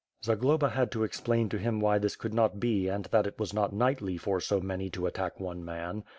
[0.25, 3.53] Zagloba had to explain to him why this could not be and that it was
[3.53, 6.03] not knightly for so many to attack one man.